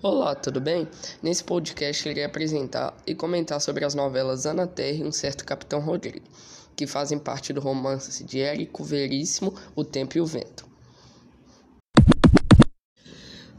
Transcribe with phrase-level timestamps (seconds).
[0.00, 0.86] Olá, tudo bem?
[1.20, 5.80] Nesse podcast irei apresentar e comentar sobre as novelas Ana Terra e Um Certo Capitão
[5.80, 6.24] Rodrigo,
[6.76, 10.64] que fazem parte do romance de Érico Veríssimo, O Tempo e o Vento.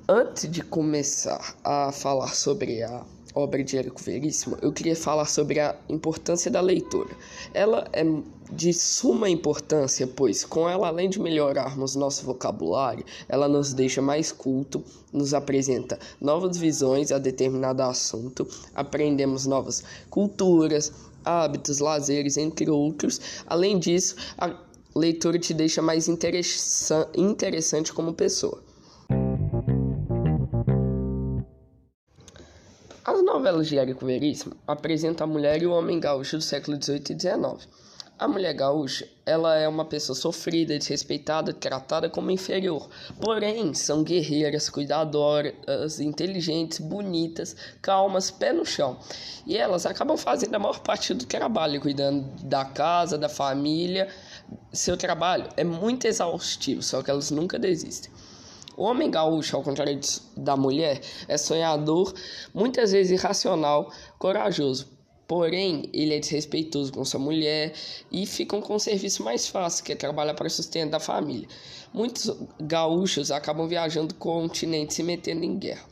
[0.07, 5.59] Antes de começar a falar sobre a obra de Érico Veríssimo, eu queria falar sobre
[5.59, 7.09] a importância da leitura.
[7.53, 8.03] Ela é
[8.51, 14.31] de suma importância, pois com ela, além de melhorarmos nosso vocabulário, ela nos deixa mais
[14.31, 20.91] culto, nos apresenta novas visões a determinado assunto, aprendemos novas culturas,
[21.23, 23.21] hábitos, lazeres, entre outros.
[23.45, 24.55] Além disso, a
[24.95, 28.68] leitura te deixa mais interessante como pessoa.
[33.09, 37.05] As novelas de Érico Veríssimo apresentam a mulher e o homem gaúcho do século XVIII
[37.09, 37.67] e XIX.
[38.19, 42.87] A mulher gaúcha, ela é uma pessoa sofrida, desrespeitada, tratada como inferior.
[43.19, 48.99] Porém, são guerreiras, cuidadoras, inteligentes, bonitas, calmas, pé no chão.
[49.43, 54.07] E elas acabam fazendo a maior parte do trabalho, cuidando da casa, da família.
[54.71, 58.11] Seu trabalho é muito exaustivo, só que elas nunca desistem.
[58.79, 59.99] O homem gaúcho, ao contrário
[60.37, 62.13] da mulher, é sonhador,
[62.53, 64.87] muitas vezes irracional, corajoso.
[65.27, 67.73] Porém, ele é desrespeitoso com sua mulher
[68.09, 71.45] e ficam com um serviço mais fácil, que é trabalhar para o sustento da família.
[71.93, 75.83] Muitos gaúchos acabam viajando o continente se metendo em guerra.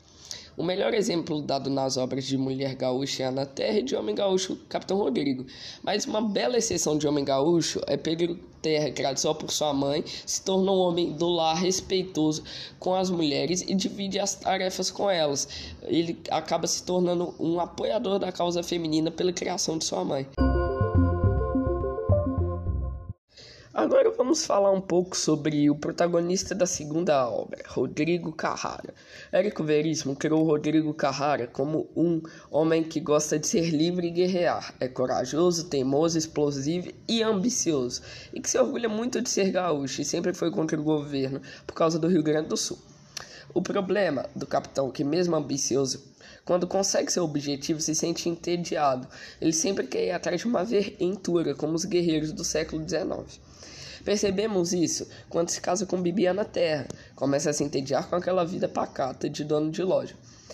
[0.58, 4.16] O melhor exemplo dado nas obras de Mulher Gaúcha é Ana Terra e de Homem
[4.16, 5.46] Gaúcho Capitão Rodrigo.
[5.84, 10.04] Mas uma bela exceção de Homem Gaúcho é Pedro Terra, criado só por sua mãe,
[10.26, 12.44] se tornou um homem do lar respeitoso
[12.80, 15.48] com as mulheres e divide as tarefas com elas.
[15.84, 20.26] Ele acaba se tornando um apoiador da causa feminina pela criação de sua mãe.
[23.78, 28.92] Agora vamos falar um pouco sobre o protagonista da segunda obra, Rodrigo Carrara.
[29.32, 34.74] Érico Veríssimo criou Rodrigo Carrara como um homem que gosta de ser livre e guerrear.
[34.80, 38.02] É corajoso, teimoso, explosivo e ambicioso,
[38.34, 41.76] e que se orgulha muito de ser gaúcho e sempre foi contra o governo por
[41.76, 42.80] causa do Rio Grande do Sul.
[43.58, 46.04] O problema do capitão, que mesmo ambicioso,
[46.46, 49.08] quando consegue seu objetivo, se sente entediado.
[49.42, 53.42] Ele sempre quer ir atrás de uma aventura, como os guerreiros do século XIX.
[54.06, 58.70] Percebemos isso quando se casa com Bibiana Terra, começa a se entediar com aquela vida
[58.70, 60.14] pacata de dono de loja.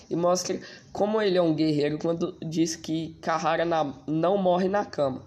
[0.09, 0.57] E mostra
[0.93, 3.65] como ele é um guerreiro quando diz que Carrara
[4.07, 5.21] não morre na cama.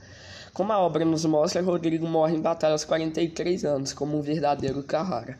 [0.54, 4.82] Como a obra nos mostra, Rodrigo morre em batalha aos 43 anos, como um verdadeiro
[4.82, 5.38] Carrara.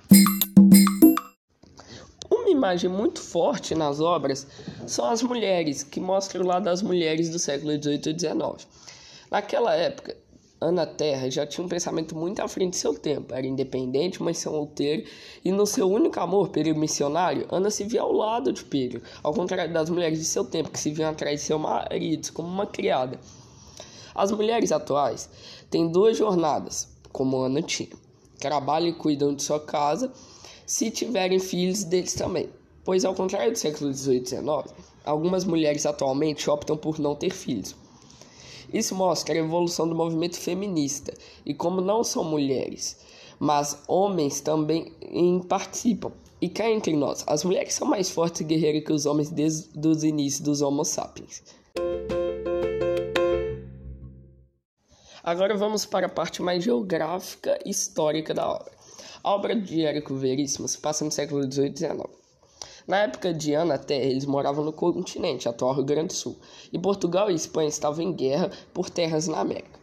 [2.67, 4.45] Imagem muito forte nas obras
[4.89, 8.69] são as mulheres, que mostram o lado das mulheres do século XVIII e XIX.
[9.31, 10.17] Naquela época,
[10.61, 13.33] Ana Terra já tinha um pensamento muito à frente de seu tempo.
[13.33, 15.05] Era independente, mas solteira,
[15.45, 19.33] e no seu único amor, Pedro missionário, Ana se via ao lado de Pedro, ao
[19.33, 22.67] contrário das mulheres de seu tempo, que se viam atrás de seu marido, como uma
[22.67, 23.21] criada.
[24.13, 25.31] As mulheres atuais
[25.71, 27.91] têm duas jornadas, como Ana tinha.
[28.41, 30.13] Trabalham e cuidam de sua casa,
[30.67, 32.51] se tiverem filhos deles também.
[32.85, 37.31] Pois, ao contrário do século XVIII e XIX, algumas mulheres atualmente optam por não ter
[37.31, 37.75] filhos
[38.73, 42.99] isso mostra a evolução do movimento feminista e como não são mulheres,
[43.39, 44.93] mas homens também
[45.49, 46.13] participam.
[46.41, 49.89] E cá entre nós, as mulheres são mais fortes e guerreiras que os homens desde
[49.89, 51.43] os inícios dos Homo sapiens.
[55.23, 58.76] Agora vamos para a parte mais geográfica e histórica da obra.
[59.27, 62.07] A obra de Érico Veríssimo se passa no século XVIII e XIX.
[62.87, 66.37] Na época de Ana Terra, eles moravam no continente, atual Rio Grande do Sul,
[66.73, 69.81] e Portugal e Espanha estavam em guerra por terras na América.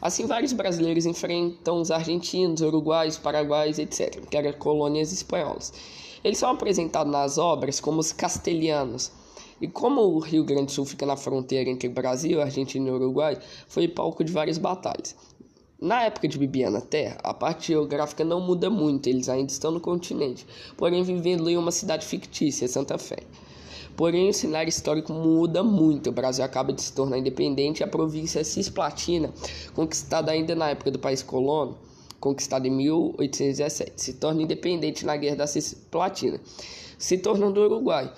[0.00, 5.74] Assim, vários brasileiros enfrentam os argentinos, uruguaios, paraguaios, etc., que eram colônias espanholas.
[6.24, 9.12] Eles são apresentados nas obras como os castelhanos.
[9.60, 13.38] E como o Rio Grande do Sul fica na fronteira entre Brasil, Argentina e Uruguai,
[13.68, 15.14] foi palco de várias batalhas.
[15.78, 19.78] Na época de Bibiana Terra, a parte geográfica não muda muito, eles ainda estão no
[19.78, 23.18] continente, porém vivendo em uma cidade fictícia, Santa Fé.
[23.94, 26.08] Porém, o cenário histórico muda muito.
[26.08, 29.30] O Brasil acaba de se tornar independente e a província Cisplatina,
[29.74, 31.76] conquistada ainda na época do país colono,
[32.18, 36.40] conquistada em 1817, se torna independente na Guerra da Cisplatina,
[36.98, 38.10] se tornando Uruguai.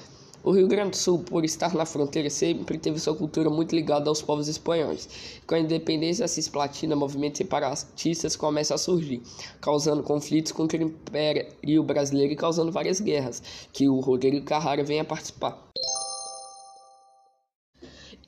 [0.45, 4.09] O Rio Grande do Sul, por estar na fronteira, sempre teve sua cultura muito ligada
[4.09, 5.09] aos povos espanhóis.
[5.47, 9.21] Com a independência da cisplatina, movimentos separatistas começam a surgir,
[9.61, 13.43] causando conflitos com o Império Brasileiro e causando várias guerras,
[13.73, 15.69] que o Rodrigo Carrara vem a participar.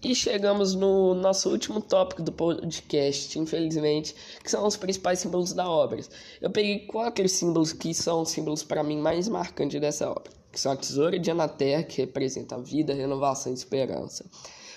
[0.03, 5.69] E chegamos no nosso último tópico do podcast, infelizmente, que são os principais símbolos da
[5.69, 6.01] obra.
[6.41, 10.40] Eu peguei quatro símbolos que são os símbolos para mim mais marcantes dessa obra.
[10.51, 14.25] Que são a tesoura de Anaterra, que representa a vida, renovação e esperança.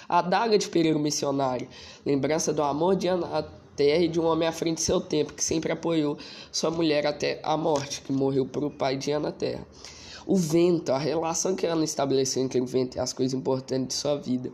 [0.07, 1.67] A adaga de Pereiro Missionário,
[2.05, 5.43] lembrança do amor de Anaterra e de um homem à frente de seu tempo, que
[5.43, 6.17] sempre apoiou
[6.51, 9.65] sua mulher até a morte, que morreu para o pai de Anaterra.
[10.25, 14.01] O vento, a relação que Ana estabeleceu entre o vento e as coisas importantes de
[14.01, 14.53] sua vida,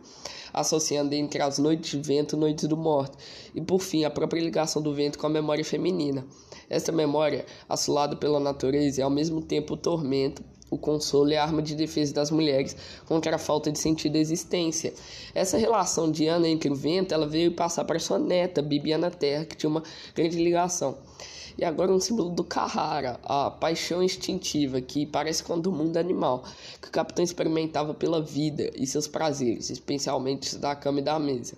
[0.52, 3.16] associando entre as noites de vento e noites do morto,
[3.54, 6.26] e por fim a própria ligação do vento com a memória feminina.
[6.68, 11.42] Esta memória, assolada pela natureza, é ao mesmo tempo o tormento, o consolo e a
[11.42, 12.76] arma de defesa das mulheres
[13.06, 14.94] contra a falta de sentido da existência.
[15.34, 19.44] Essa relação de Ana entre o vento, ela veio passar para sua neta, Bibiana Terra,
[19.44, 19.82] que tinha uma
[20.14, 20.96] grande ligação.
[21.58, 26.44] E agora um símbolo do Carrara, a paixão instintiva que parece com do mundo animal,
[26.80, 31.54] que o capitão experimentava pela vida e seus prazeres, especialmente da cama e da mesa.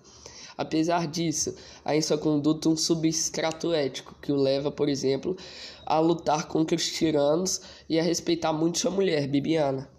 [0.57, 1.55] Apesar disso,
[1.85, 5.37] há em sua conduta um substrato ético que o leva, por exemplo,
[5.87, 9.89] a lutar contra os tiranos e a respeitar muito sua mulher, Bibiana.